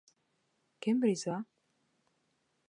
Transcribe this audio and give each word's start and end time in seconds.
Кем 0.83 0.97
риза? 1.05 1.35